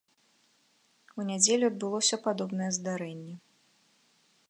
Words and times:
У 1.19 1.27
нядзелю 1.31 1.65
адбылося 1.71 2.21
падобнае 2.27 2.71
здарэнне. 2.79 3.35